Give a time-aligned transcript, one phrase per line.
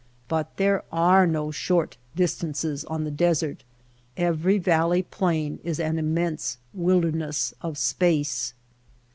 [0.01, 3.63] ^' But there are no short distances on the desert.
[4.17, 8.55] Every valley plain is an immense wilderness of space.